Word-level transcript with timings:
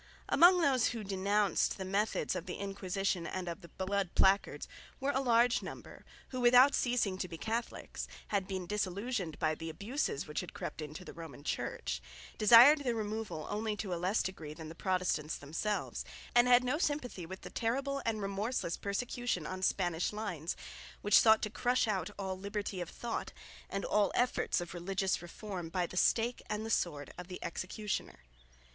Among 0.29 0.61
those 0.61 0.87
who 0.87 1.03
denounced 1.03 1.77
the 1.77 1.85
methods 1.85 2.35
of 2.35 2.47
the 2.47 2.55
Inquisition 2.55 3.27
and 3.27 3.47
of 3.47 3.61
the 3.61 3.67
Blood 3.67 4.15
Placards 4.15 4.67
were 4.99 5.11
a 5.11 5.19
large 5.21 5.61
number, 5.61 6.05
who 6.29 6.41
without 6.41 6.73
ceasing 6.73 7.19
to 7.19 7.27
be 7.27 7.37
Catholics, 7.37 8.07
had 8.29 8.47
been 8.47 8.65
disillusioned 8.65 9.37
by 9.37 9.53
the 9.53 9.69
abuses 9.69 10.25
which 10.25 10.39
had 10.39 10.55
crept 10.55 10.81
into 10.81 11.05
the 11.05 11.13
Roman 11.13 11.43
Church, 11.43 12.01
desired 12.39 12.79
their 12.79 12.95
removal 12.95 13.45
only 13.47 13.75
to 13.75 13.93
a 13.93 14.01
less 14.01 14.23
degree 14.23 14.55
than 14.55 14.69
the 14.69 14.73
Protestants 14.73 15.37
themselves, 15.37 16.03
and 16.33 16.47
had 16.47 16.63
no 16.63 16.79
sympathy 16.79 17.27
with 17.27 17.41
the 17.41 17.51
terrible 17.51 18.01
and 18.03 18.23
remorseless 18.23 18.77
persecution 18.77 19.45
on 19.45 19.61
Spanish 19.61 20.11
lines, 20.11 20.55
which 21.03 21.19
sought 21.19 21.43
to 21.43 21.51
crush 21.51 21.87
out 21.87 22.09
all 22.17 22.35
liberty 22.35 22.81
of 22.81 22.89
thought 22.89 23.33
and 23.69 23.85
all 23.85 24.11
efforts 24.15 24.59
of 24.59 24.73
religious 24.73 25.21
reform 25.21 25.69
by 25.69 25.85
the 25.85 25.95
stake 25.95 26.41
and 26.49 26.65
the 26.65 26.71
sword 26.71 27.13
of 27.19 27.27
the 27.27 27.37
executioner. 27.43 28.21